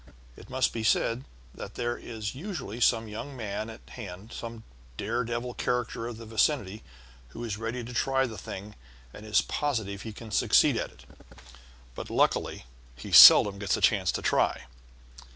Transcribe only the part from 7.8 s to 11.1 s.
to try the thing and is positive he can succeed at it.